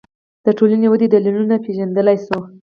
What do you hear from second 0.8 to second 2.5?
ودې دلیلونه پېژندلی شو